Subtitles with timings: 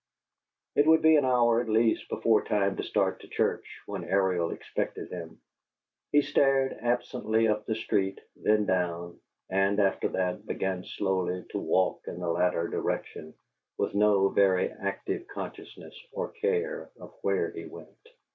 [0.75, 4.49] It would be an hour at least before time to start to church, when Ariel
[4.49, 5.39] expected him;
[6.11, 9.19] he stared absently up the street, then down,
[9.51, 13.35] and, after that, began slowly to walk in the latter direction,
[13.77, 18.07] with no very active consciousness, or care, of where he went.